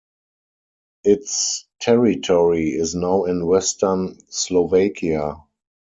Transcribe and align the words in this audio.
Its 1.03 1.67
territory 1.79 2.69
is 2.69 2.95
now 2.95 3.25
in 3.25 3.45
western 3.45 4.17
Slovakia. 4.29 5.35